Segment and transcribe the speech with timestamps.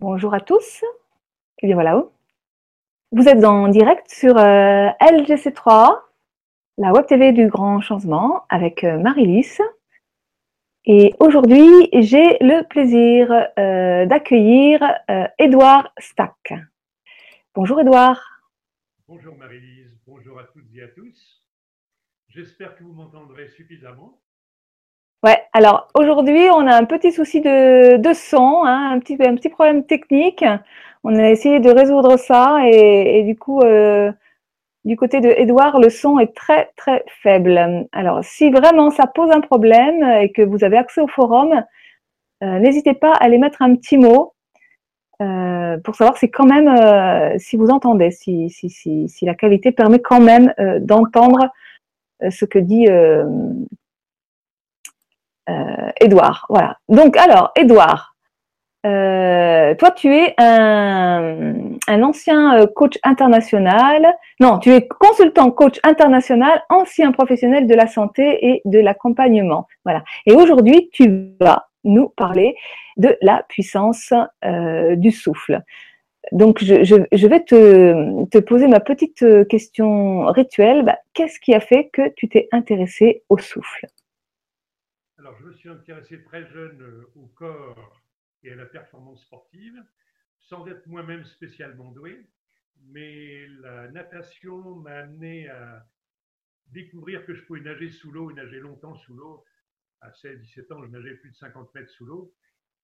[0.00, 0.84] Bonjour à tous.
[1.58, 2.04] Et bien voilà.
[3.10, 6.02] Vous êtes en direct sur euh, LGC3,
[6.76, 9.60] la web TV du Grand Changement, avec euh, Marie-Lys.
[10.84, 14.80] Et aujourd'hui, j'ai le plaisir euh, d'accueillir
[15.36, 16.54] Édouard Stack.
[17.56, 18.22] Bonjour Édouard.
[19.08, 21.44] Bonjour Marie-Lise, bonjour à toutes et à tous.
[22.28, 24.20] J'espère que vous m'entendrez suffisamment.
[25.24, 29.34] Ouais, alors aujourd'hui, on a un petit souci de, de son, hein, un, petit, un
[29.34, 30.44] petit problème technique.
[31.02, 34.12] On a essayé de résoudre ça et, et du coup, euh,
[34.84, 37.88] du côté de Edouard, le son est très très faible.
[37.92, 41.64] Alors, si vraiment ça pose un problème et que vous avez accès au forum,
[42.44, 44.34] euh, n'hésitez pas à aller mettre un petit mot
[45.20, 49.34] euh, pour savoir si quand même, euh, si vous entendez, si, si, si, si, la
[49.34, 51.50] qualité permet quand même euh, d'entendre
[52.22, 52.86] euh, ce que dit
[55.48, 56.46] euh, Edouard.
[56.48, 56.78] Voilà.
[56.88, 58.14] Donc, alors, Edouard,
[58.86, 64.14] euh, toi, tu es un, ancien euh, coach international.
[64.40, 69.66] Non, tu es consultant coach international, ancien professionnel de la santé et de l'accompagnement.
[69.84, 70.04] Voilà.
[70.26, 72.56] Et aujourd'hui, tu vas nous parler
[72.96, 74.12] de la puissance
[74.44, 75.60] euh, du souffle.
[76.30, 80.82] Donc, je, vais te, te, poser ma petite question rituelle.
[80.82, 83.86] Bah, Qu'est-ce qui a fait que tu t'es intéressé au souffle?
[85.28, 88.02] Alors, je me suis intéressé très jeune euh, au corps
[88.42, 89.76] et à la performance sportive,
[90.38, 92.30] sans être moi-même spécialement doué,
[92.86, 95.86] mais la natation m'a amené à
[96.68, 99.44] découvrir que je pouvais nager sous l'eau et nager longtemps sous l'eau.
[100.00, 102.34] À 16-17 ans, je nageais plus de 50 mètres sous l'eau.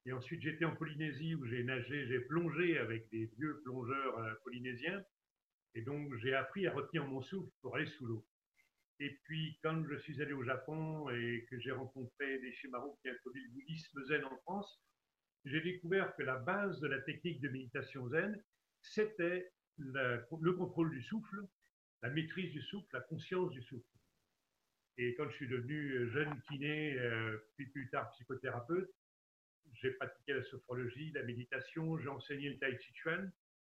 [0.05, 4.35] Et ensuite, j'étais en Polynésie où j'ai nagé, j'ai plongé avec des vieux plongeurs euh,
[4.43, 5.03] polynésiens.
[5.73, 8.23] Et donc, j'ai appris à retenir mon souffle pour aller sous l'eau.
[8.99, 13.09] Et puis, quand je suis allé au Japon et que j'ai rencontré des Shimaru qui
[13.09, 14.81] a introduit le bouddhisme zen en France,
[15.43, 18.41] j'ai découvert que la base de la technique de méditation zen,
[18.81, 21.45] c'était le contrôle du souffle,
[22.01, 23.85] la maîtrise du souffle, la conscience du souffle.
[24.97, 28.89] Et quand je suis devenu jeune kiné, euh, puis plus tard psychothérapeute,
[29.73, 33.31] j'ai pratiqué la sophrologie, la méditation, j'ai enseigné le tai chi chuan,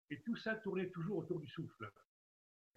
[0.09, 1.91] et tout ça tournait toujours autour du souffle.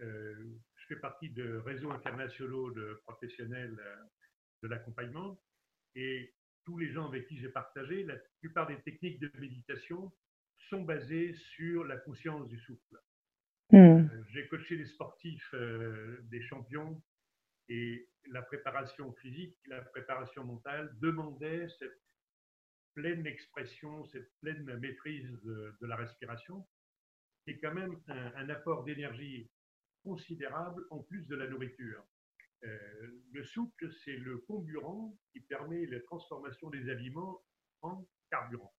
[0.02, 0.44] Euh,
[0.84, 3.96] je fais partie de réseaux internationaux de professionnels euh,
[4.62, 5.40] de l'accompagnement
[5.94, 6.34] et
[6.64, 10.12] tous les gens avec qui j'ai partagé, la plupart des techniques de méditation
[10.70, 12.98] sont basées sur la conscience du souffle.
[13.70, 14.06] Mm.
[14.30, 17.02] J'ai coaché des sportifs, euh, des champions,
[17.68, 22.00] et la préparation physique, la préparation mentale demandait cette
[22.94, 26.66] pleine expression, cette pleine maîtrise de, de la respiration,
[27.46, 29.50] et quand même un, un apport d'énergie
[30.04, 32.04] considérable en plus de la nourriture.
[32.64, 32.78] Euh,
[33.32, 37.42] le souple, c'est le comburant qui permet la transformation des aliments
[37.82, 38.72] en carburant.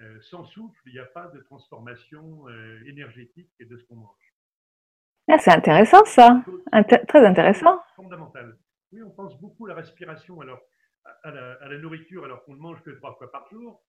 [0.00, 4.34] Euh, sans souffle, il n'y a pas de transformation euh, énergétique de ce qu'on mange.
[5.28, 6.42] Ah, c'est intéressant ça,
[7.06, 7.80] très intéressant.
[7.94, 8.58] Fondamental.
[8.92, 10.60] Oui, on pense beaucoup à la respiration, alors
[11.22, 13.80] à la, à la nourriture, alors qu'on ne mange que trois fois par jour,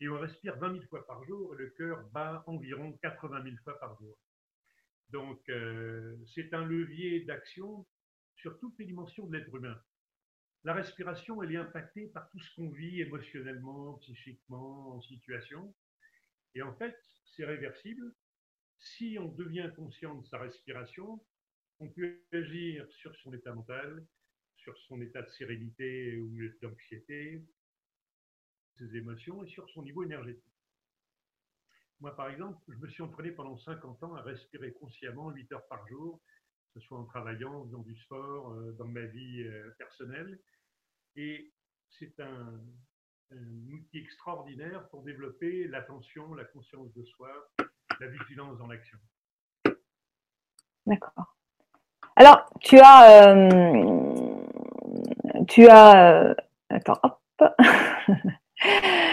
[0.00, 3.56] et on respire 20 000 fois par jour, et le cœur bat environ 80 000
[3.62, 4.16] fois par jour.
[5.10, 7.86] Donc, euh, c'est un levier d'action
[8.36, 9.80] sur toutes les dimensions de l'être humain.
[10.64, 15.74] La respiration, elle est impactée par tout ce qu'on vit émotionnellement, psychiquement, en situation.
[16.54, 18.12] Et en fait, c'est réversible.
[18.78, 21.24] Si on devient conscient de sa respiration,
[21.80, 24.04] on peut agir sur son état mental,
[24.56, 27.44] sur son état de sérénité ou d'anxiété,
[28.76, 30.57] ses émotions et sur son niveau énergétique.
[32.00, 35.66] Moi, par exemple, je me suis entraîné pendant 50 ans à respirer consciemment 8 heures
[35.68, 36.20] par jour,
[36.74, 40.38] que ce soit en travaillant, faisant du sport, euh, dans ma vie euh, personnelle.
[41.16, 41.52] Et
[41.90, 42.60] c'est un,
[43.32, 47.30] un, outil extraordinaire pour développer l'attention, la conscience de soi,
[47.98, 48.98] la vigilance dans l'action.
[50.86, 51.36] D'accord.
[52.14, 53.34] Alors, tu as...
[53.34, 54.44] Euh,
[55.48, 56.36] tu as...
[56.70, 57.20] attends, hop.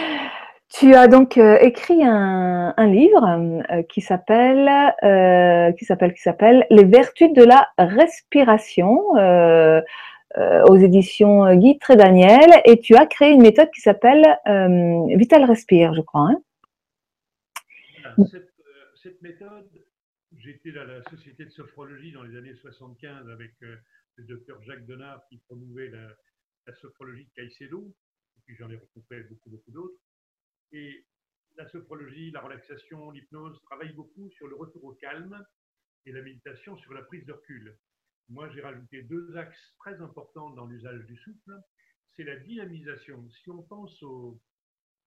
[0.78, 3.24] Tu as donc euh, écrit un, un livre
[3.70, 4.68] euh, qui s'appelle
[5.02, 9.00] euh, qui s'appelle qui s'appelle Les vertus de la respiration
[10.68, 14.22] aux éditions Guy Trédaniel et tu as créé une méthode qui s'appelle
[15.16, 16.28] Vital Respire, je crois.
[16.28, 18.52] Hein cette,
[19.02, 19.70] cette, méthode,
[20.36, 25.22] j'étais à la Société de sophrologie dans les années 75 avec le docteur Jacques Denard
[25.30, 26.06] qui promouvait la,
[26.66, 27.94] la sophrologie de Caicedo,
[28.36, 29.96] et puis j'en ai rencontré beaucoup beaucoup d'autres.
[30.72, 31.06] Et
[31.56, 35.44] la sophrologie, la relaxation, l'hypnose travaillent beaucoup sur le retour au calme
[36.04, 37.76] et la méditation sur la prise de recul.
[38.28, 41.60] Moi, j'ai rajouté deux axes très importants dans l'usage du souffle.
[42.14, 43.28] C'est la dynamisation.
[43.30, 44.40] Si on pense au,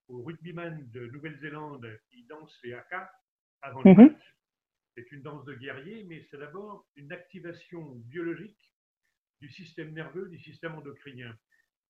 [0.07, 3.11] aux rugbyman de Nouvelle-Zélande qui dansent les haka
[3.61, 4.07] avant le Mhm.
[4.13, 4.35] match.
[4.95, 8.73] C'est une danse de guerrier, mais c'est d'abord une activation biologique
[9.39, 11.37] du système nerveux, du système endocrinien.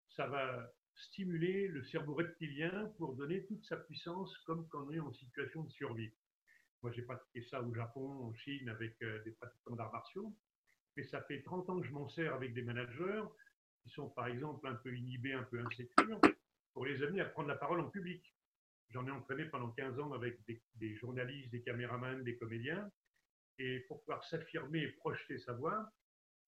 [0.10, 5.00] Ça va stimuler le cerveau reptilien pour donner toute sa puissance comme quand on est
[5.00, 6.12] en situation de survie.
[6.82, 10.34] Moi, j'ai pratiqué ça au Japon, en Chine, avec euh, des pratiquants d'arts martiaux.
[10.96, 13.24] Mais ça fait 30 ans que je m'en sers avec des managers
[13.84, 16.20] qui sont, par exemple, un peu inhibés, un peu insécures,
[16.74, 18.24] pour les amener à prendre la parole en public.
[18.90, 22.90] J'en ai entraîné pendant 15 ans avec des, des journalistes, des caméramans, des comédiens.
[23.58, 25.92] Et pour pouvoir s'affirmer et projeter sa voix,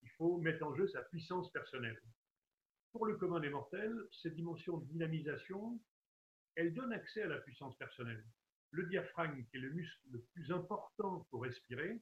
[0.01, 2.01] il faut mettre en jeu sa puissance personnelle.
[2.91, 5.79] Pour le commun des mortels, cette dimension de dynamisation,
[6.55, 8.23] elle donne accès à la puissance personnelle.
[8.71, 12.01] Le diaphragme, qui est le muscle le plus important pour respirer,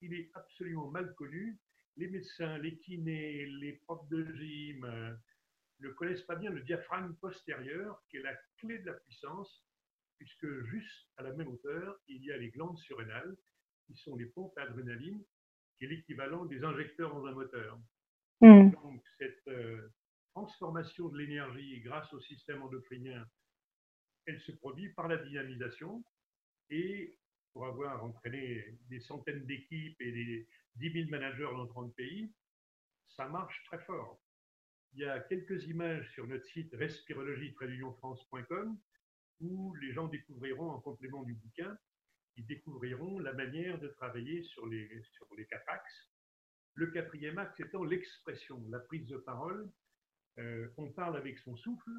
[0.00, 1.58] il est absolument mal connu.
[1.96, 5.14] Les médecins, les kinés, les profs de gym euh,
[5.80, 9.64] ne connaissent pas bien le diaphragme postérieur, qui est la clé de la puissance,
[10.18, 13.36] puisque juste à la même hauteur, il y a les glandes surrénales,
[13.86, 15.22] qui sont les pompes à adrénaline,
[15.76, 17.78] qui est l'équivalent des injecteurs dans un moteur.
[18.40, 18.70] Hmm.
[18.70, 19.88] Donc, cette euh,
[20.38, 23.26] transformation de l'énergie grâce au système endocrinien,
[24.26, 26.04] elle se produit par la dynamisation.
[26.70, 27.18] Et
[27.52, 30.46] pour avoir entraîné des centaines d'équipes et des
[30.76, 32.32] 10 000 managers dans 30 pays,
[33.08, 34.20] ça marche très fort.
[34.92, 38.78] Il y a quelques images sur notre site respirologie-france.com
[39.40, 41.76] où les gens découvriront, en complément du bouquin,
[42.36, 46.10] ils découvriront la manière de travailler sur les, sur les quatre axes.
[46.74, 49.68] Le quatrième axe étant l'expression, la prise de parole.
[50.38, 51.90] Euh, on parle avec son souffle,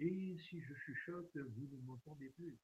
[0.00, 2.56] et si je chuchote, vous ne m'entendez plus.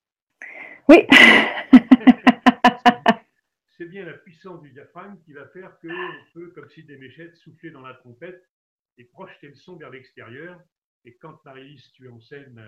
[0.89, 1.07] Oui.
[3.77, 5.89] C'est bien la puissance du diaphragme qui va faire qu'on
[6.35, 8.49] peut, comme si des méchettes, souffler dans la trompette
[8.97, 10.61] et projeter le son vers l'extérieur.
[11.05, 12.63] Et quand Marie-Lise, tu es en scène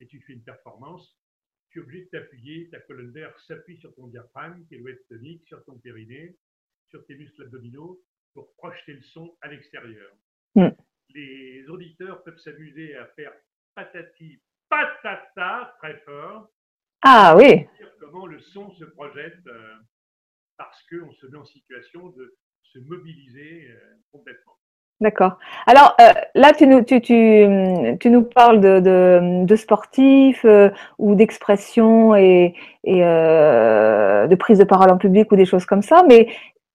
[0.00, 1.18] et tu fais une performance,
[1.70, 5.06] tu es obligé de t'appuyer, ta colonne d'air s'appuie sur ton diaphragme, qui est l'ouest
[5.08, 6.36] tonique, sur ton périnée,
[6.88, 8.02] sur tes muscles abdominaux,
[8.34, 10.12] pour projeter le son à l'extérieur.
[10.56, 10.68] Mm.
[11.14, 13.32] Les auditeurs peuvent s'amuser à faire
[13.74, 16.48] patati patata très fort,
[17.02, 17.66] Ah oui.
[17.78, 19.74] dire comment le son se projette euh,
[20.56, 23.78] parce qu'on se met en situation de se mobiliser euh,
[24.12, 24.52] complètement.
[25.00, 25.38] D'accord.
[25.66, 27.46] Alors euh, là, tu nous, tu, tu,
[27.98, 30.44] tu nous parles de, de, de sportifs
[30.98, 32.54] ou d'expression et,
[32.84, 36.28] et de prise de parole en public ou des choses comme ça, mais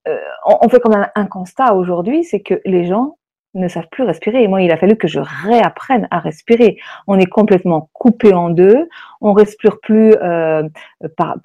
[0.07, 3.17] on, on fait quand même un constat aujourd'hui, c'est que les gens
[3.55, 4.43] ne savent plus respirer.
[4.43, 6.77] Et moi, il a fallu que je réapprenne à respirer.
[7.07, 8.87] On est complètement coupé en deux.
[9.21, 10.63] On respire plus, euh,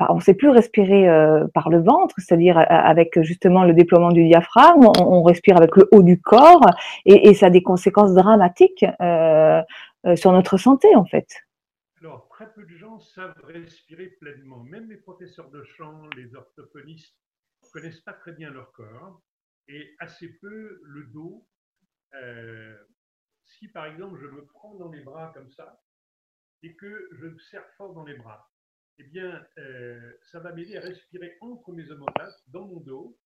[0.09, 4.27] on sait plus respirer euh, par le ventre, c'est-à-dire euh, avec justement le déploiement du
[4.27, 4.87] diaphragme.
[5.01, 6.65] On, respire avec le haut du corps,
[7.05, 8.85] et, ça a des conséquences dramatiques
[10.17, 11.29] sur notre santé, en fait.
[12.01, 14.65] Alors, très peu de gens savent respirer pleinement.
[14.65, 17.15] Même les professeurs de chant, les orthophonistes
[17.73, 19.21] connaissent pas très bien leur corps
[19.69, 21.47] et assez peu le dos.
[22.15, 22.77] Euh,
[23.45, 25.81] si par exemple je me prends dans les bras comme ça
[26.63, 28.51] et que je me serre fort dans les bras,
[29.01, 33.19] eh bien, euh, ça va m'aider à respirer entre mes omoplates, dans mon dos,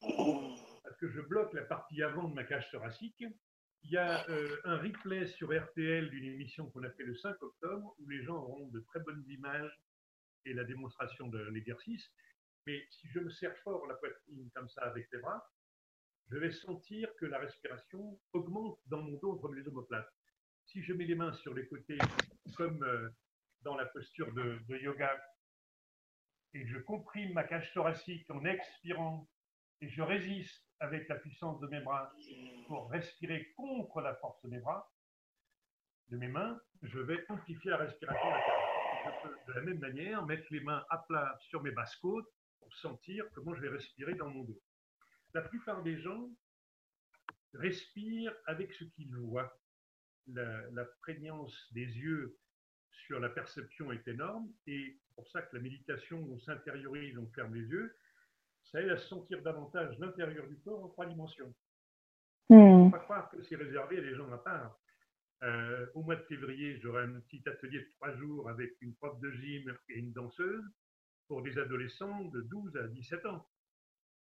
[0.00, 3.24] parce que je bloque la partie avant de ma cage thoracique.
[3.84, 7.40] Il y a euh, un replay sur RTL d'une émission qu'on a fait le 5
[7.40, 9.80] octobre où les gens auront de très bonnes images
[10.44, 12.10] et la démonstration de l'exercice.
[12.66, 15.48] Mais si je me serre fort la poitrine comme ça avec les bras,
[16.30, 20.12] je vais sentir que la respiration augmente dans mon dos entre les omoplates.
[20.66, 21.98] Si je mets les mains sur les côtés,
[22.56, 23.08] comme euh,
[23.62, 25.16] dans la posture de, de yoga,
[26.54, 29.28] et je comprime ma cage thoracique en expirant,
[29.80, 32.12] et je résiste avec la puissance de mes bras
[32.66, 34.90] pour respirer contre la force des bras,
[36.08, 38.28] de mes mains, je vais amplifier la respiration.
[39.04, 42.28] Je peux de la même manière mettre les mains à plat sur mes basses côtes
[42.60, 44.60] pour sentir comment je vais respirer dans mon dos.
[45.36, 46.30] La plupart des gens
[47.52, 49.54] respirent avec ce qu'ils voient.
[50.28, 52.38] La, la, prégnance des yeux
[53.04, 57.26] sur la perception est énorme et c'est pour ça que la méditation, on s'intériorise, on
[57.32, 57.94] ferme les yeux,
[58.64, 61.54] ça aide à sentir davantage l'intérieur du corps en trois dimensions.
[62.48, 64.80] Ne faut pas croire que c'est réservé à des gens à part.
[65.42, 69.20] Euh, au mois de février, j'aurai un petit atelier de trois jours avec une prof
[69.20, 70.64] de gym et une danseuse
[71.28, 73.46] pour des adolescents de 12 à 17 ans,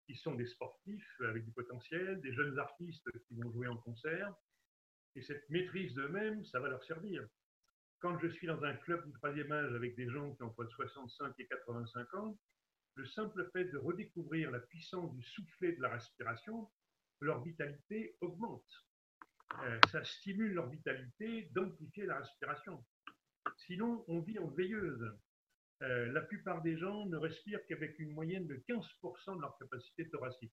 [0.06, 4.34] qui sont des sportifs avec du potentiel, des jeunes artistes qui vont jouer en concert.
[5.14, 7.26] Et cette maîtrise d'eux-mêmes, ça va leur servir.
[8.00, 10.66] Quand je suis dans un club du troisième âge avec des gens qui ont entre
[10.66, 12.38] 65 et 85 ans,
[12.94, 16.70] le simple fait de redécouvrir la puissance du soufflet de la respiration,
[17.20, 18.66] leur vitalité augmente.
[19.62, 22.84] Euh, ça stimule leur vitalité d'amplifier la respiration.
[23.66, 25.12] Sinon, on vit en veilleuse.
[25.82, 30.08] Euh, la plupart des gens ne respirent qu'avec une moyenne de 15% de leur capacité
[30.08, 30.52] thoracique.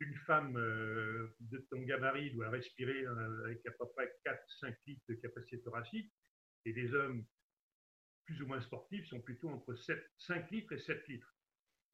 [0.00, 5.04] Une femme euh, de ton gabarit doit respirer euh, avec à peu près 4-5 litres
[5.08, 6.12] de capacité thoracique,
[6.66, 7.24] et les hommes
[8.26, 11.34] plus ou moins sportifs sont plutôt entre 7, 5 litres et 7 litres.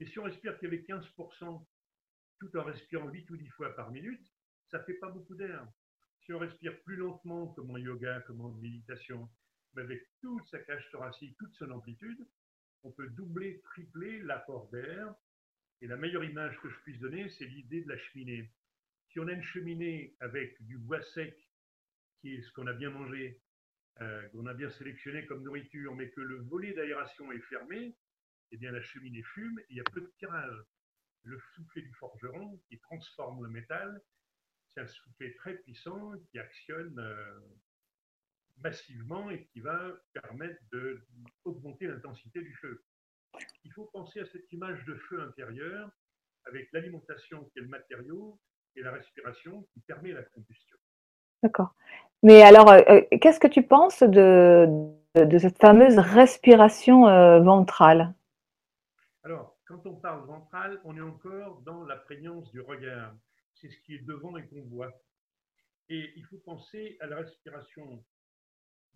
[0.01, 1.67] Et si on respire qu'avec 15%,
[2.41, 4.27] tout en respirant 8 ou 10 fois par minute,
[4.71, 5.67] ça ne fait pas beaucoup d'air.
[6.21, 9.31] Si on respire plus lentement, comme en yoga, comme en méditation,
[9.75, 12.27] mais avec toute sa cage thoracique, toute son amplitude,
[12.83, 15.15] on peut doubler, tripler l'apport d'air.
[15.81, 18.51] Et la meilleure image que je puisse donner, c'est l'idée de la cheminée.
[19.11, 21.37] Si on a une cheminée avec du bois sec,
[22.21, 23.41] qui est ce qu'on a bien mangé,
[24.01, 27.95] euh, qu'on a bien sélectionné comme nourriture, mais que le volet d'aération est fermé,
[28.51, 30.57] eh bien la cheminée fume et il y a peu de tirage.
[31.23, 34.03] Le soufflet du forgeron qui transforme le métal,
[34.75, 37.41] c'est un soufflet très puissant qui actionne euh,
[38.63, 39.79] massivement et qui va
[40.13, 40.61] permettre
[41.45, 42.85] d'augmenter l'intensité du feu.
[43.65, 45.91] Il faut penser à cette image de feu intérieur
[46.47, 48.39] avec l'alimentation qui est le matériau
[48.77, 50.77] et la respiration qui permet la combustion.
[51.43, 51.75] D'accord.
[52.23, 54.67] Mais alors, euh, euh, qu'est-ce que tu penses de,
[55.15, 58.15] de, cette fameuse respiration euh, ventrale?
[59.25, 63.15] Alors, quand on parle ventrale, on est encore dans la prégnance du regard.
[63.55, 64.93] C'est ce qui est devant et qu'on voit.
[65.89, 68.03] Et il faut penser à la respiration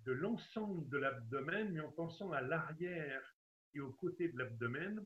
[0.04, 3.34] de l'ensemble de l'abdomen, mais en pensant à l'arrière
[3.74, 5.04] et aux côtés de l'abdomen.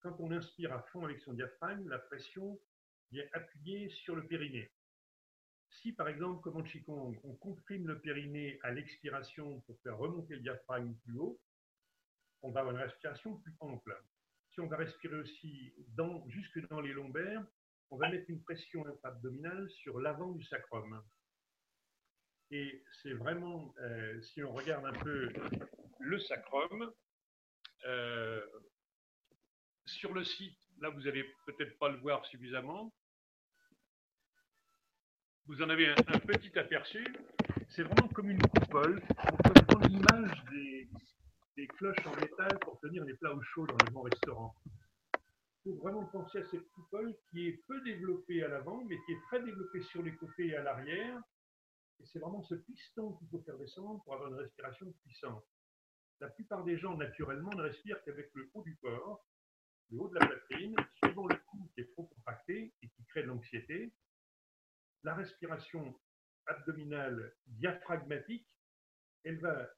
[0.00, 2.60] Quand on inspire à fond avec son diaphragme, la pression
[3.10, 4.70] vient appuyer sur le périnée.
[5.82, 10.36] Si par exemple, comme en Qigong, on comprime le périnée à l'expiration pour faire remonter
[10.36, 11.40] le diaphragme plus haut,
[12.42, 13.96] on va avoir une respiration plus ample.
[14.52, 17.44] Si on va respirer aussi dans, jusque dans les lombaires,
[17.90, 21.02] on va mettre une pression abdominale sur l'avant du sacrum.
[22.50, 25.28] Et c'est vraiment, euh, si on regarde un peu
[25.98, 26.92] le sacrum,
[27.86, 28.40] euh,
[29.84, 32.92] sur le site, là vous n'allez peut-être pas le voir suffisamment,
[35.46, 35.94] vous en avez un,
[36.26, 37.06] petit aperçu,
[37.68, 39.00] c'est vraiment comme une coupole,
[39.32, 40.88] on peut prendre l'image des,
[41.78, 44.54] cloches en métal pour tenir les plats au chaud dans les bons restaurants.
[45.64, 49.12] Il faut vraiment penser à cette coupole qui est peu développée à l'avant, mais qui
[49.12, 51.20] est très développée sur les côtés et à l'arrière,
[52.00, 55.44] et c'est vraiment ce piston qu'il faut faire descendre pour avoir une respiration puissante.
[56.20, 59.24] La plupart des gens, naturellement, ne respirent qu'avec le haut du corps,
[59.90, 63.22] le haut de la poitrine, suivant le cou qui est trop contracté et qui crée
[63.22, 63.92] de l'anxiété.
[65.04, 65.98] La respiration
[66.46, 68.48] abdominale diaphragmatique,
[69.24, 69.68] elle va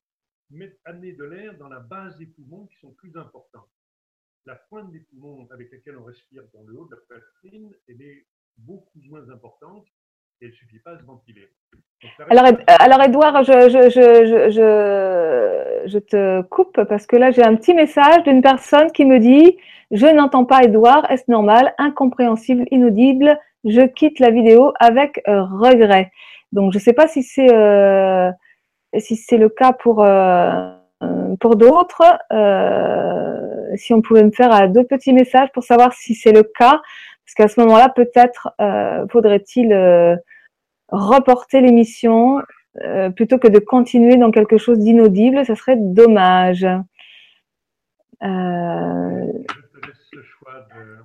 [0.85, 3.69] amener de l'air dans la base des poumons qui sont plus importants.
[4.47, 8.01] La pointe des poumons avec laquelle on respire dans le haut de la poitrine, elle
[8.01, 9.87] est beaucoup moins importante
[10.41, 11.49] et il ne suffit pas de ventiler.
[12.31, 17.57] Alors, alors Edouard, je, je, je, je, je te coupe parce que là, j'ai un
[17.57, 19.57] petit message d'une personne qui me dit
[19.91, 26.13] Je n'entends pas Edouard, est-ce normal Incompréhensible, inaudible, je quitte la vidéo avec euh, regret.
[26.53, 28.31] Donc, je ne sais pas si c'est euh,
[28.99, 30.71] si c'est le cas pour, euh,
[31.41, 32.03] pour d'autres.
[32.33, 36.81] Euh, si on pouvait me faire deux petits messages pour savoir si c'est le cas.
[37.27, 38.55] Parce qu'à ce moment-là, peut-être
[39.11, 39.69] faudrait-il
[40.89, 42.41] reporter l'émission
[42.83, 46.65] euh, plutôt que de continuer dans quelque chose d'inaudible, ça serait dommage.
[46.65, 46.79] Euh...
[48.23, 50.99] Je te laisse le choix de,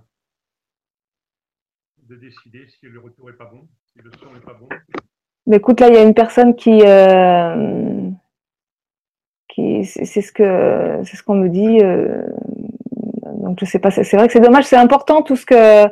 [2.10, 4.68] de, décider si le retour n'est pas bon, si le son n'est pas bon.
[5.48, 8.10] Mais écoute, là, il y a une personne qui, euh,
[9.50, 11.80] qui c'est ce que c'est ce qu'on me dit.
[11.82, 12.24] Euh,
[13.42, 13.92] donc je sais pas.
[13.92, 14.66] C'est vrai que c'est dommage.
[14.66, 15.88] C'est important tout ce que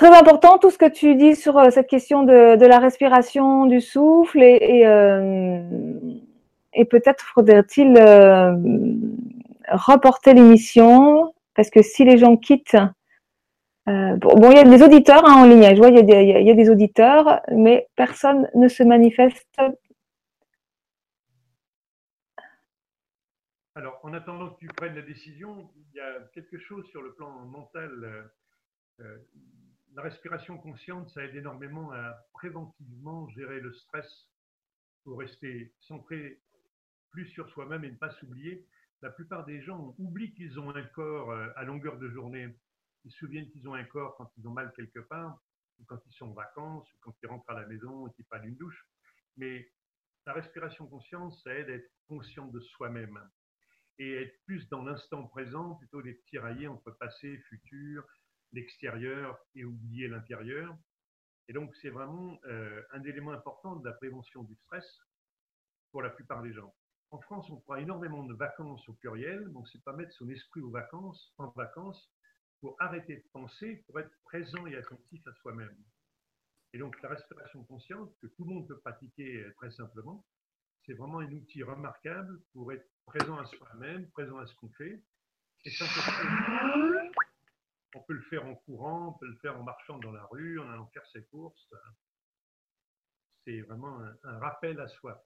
[0.00, 3.82] Très important tout ce que tu dis sur euh, cette question de, la respiration, du
[3.82, 5.62] souffle et, euh,
[6.88, 8.56] peut-être faudrait-il euh,
[9.68, 12.78] reporter l'émission parce que si les gens quittent,
[13.86, 16.70] bon, il y a des auditeurs hein, en ligne, je vois il y, a des,
[16.70, 19.60] auditeurs, mais personne ne se manifeste.
[23.74, 27.12] Alors, en attendant que tu prennes la décision, il y a quelque chose sur le
[27.12, 28.30] plan mental
[29.94, 34.28] la respiration consciente, ça aide énormément à préventivement gérer le stress
[35.04, 36.40] pour rester centré
[37.10, 38.66] plus sur soi-même et ne pas s'oublier.
[39.02, 42.54] La plupart des gens oublient qu'ils ont un corps euh, à longueur de journée.
[43.04, 45.42] Ils se souviennent qu'ils ont un corps quand ils ont mal quelque part,
[45.78, 48.26] ou quand ils sont en vacances, ou quand ils rentrent à la maison et qu'ils
[48.26, 48.86] prennent une douche.
[49.36, 49.72] Mais
[50.26, 53.18] la respiration consciente, ça aide à être conscient de soi-même
[53.98, 58.04] et être plus dans l'instant présent plutôt d'être tiraillé entre passé, futur,
[58.52, 60.76] l'extérieur et oublier l'intérieur.
[61.48, 64.86] Et donc, c'est vraiment euh, un élément important de la prévention du stress.
[65.90, 66.72] pour la plupart des gens.
[67.10, 70.60] En France, on prend énormément de vacances au pluriel, ne sait pas mettre son esprit
[70.60, 72.08] aux vacances, en vacances
[72.60, 75.76] pour arrêter de penser, pour être présent et attentif à soi-même.
[76.72, 80.24] Et donc la respiration consciente, que tout le monde peut pratiquer très simplement,
[80.86, 85.02] c'est vraiment un outil remarquable pour être présent à soi-même, présent à ce qu'on fait.
[85.64, 85.70] Et
[87.94, 90.60] on peut le faire en courant, on peut le faire en marchant dans la rue,
[90.60, 91.68] en allant faire ses courses.
[93.44, 95.24] C'est vraiment un rappel à soi.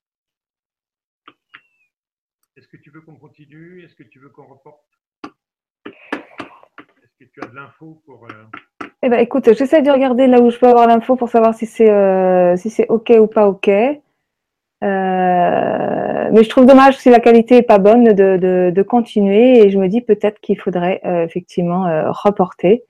[2.56, 3.82] Est-ce que tu veux qu'on continue?
[3.82, 4.84] Est-ce que tu veux qu'on reporte?
[5.86, 8.30] Est-ce que tu as de l'info pour...
[8.30, 8.44] Euh,
[9.02, 11.66] eh ben, écoute, j'essaie de regarder là où je peux avoir l'info pour savoir si
[11.66, 13.68] c'est euh, si c'est OK ou pas OK.
[14.82, 19.70] Euh, mais je trouve dommage si la qualité est pas bonne de, de, continuer et
[19.70, 22.82] je me dis peut-être qu'il faudrait effectivement reporter.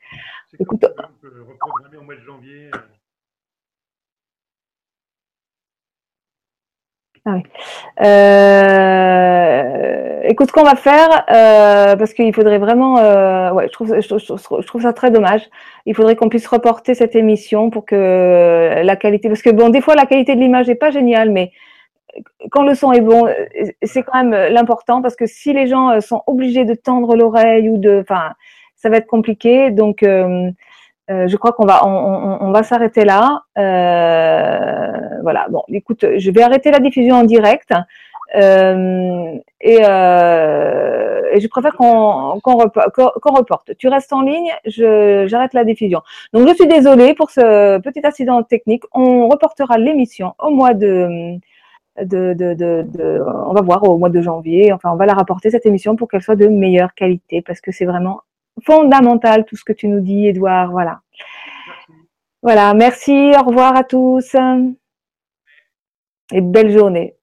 [0.59, 0.85] Écoute,
[1.23, 2.71] reprogrammer au mois de janvier.
[7.26, 7.43] Ah oui.
[8.05, 9.64] Euh,
[10.25, 14.62] écoute, ce qu'on va faire, euh, parce qu'il faudrait vraiment, euh, ouais, je trouve, je,
[14.67, 15.49] trouve ça très dommage.
[15.87, 19.81] Il faudrait qu'on puisse reporter cette émission pour que la qualité, parce que bon, des
[19.81, 21.50] fois la qualité de l'image n'est pas géniale, mais
[22.50, 23.28] quand le son est bon,
[23.83, 27.78] c'est quand même l'important parce que si les gens sont obligés de tendre l'oreille ou
[27.78, 28.33] de, enfin,
[28.76, 29.71] ça va être compliqué.
[29.71, 30.02] Donc,
[31.11, 33.42] euh, je crois qu'on va on, va s'arrêter là.
[33.59, 35.47] Euh, voilà.
[35.50, 37.73] Bon, écoute, je vais arrêter la diffusion en direct.
[38.37, 42.56] Euh, et, euh, je préfère qu'on qu'on
[43.35, 43.76] reporte.
[43.76, 46.00] Tu restes en ligne, j'arrête la diffusion.
[46.33, 48.85] Donc je suis désolée pour ce petit accident technique.
[48.92, 51.38] On reportera l'émission au mois de,
[52.01, 54.73] de, de, de, on va voir au mois de janvier.
[54.73, 57.73] Enfin, on va la rapporter cette émission pour qu'elle soit de meilleure qualité parce que
[57.73, 58.23] c'est vraiment
[58.63, 60.71] fondamental tout ce que tu nous dis, Edouard.
[60.71, 61.01] Voilà.
[62.43, 64.37] Voilà, merci, au revoir à tous
[66.33, 67.17] et belle journée.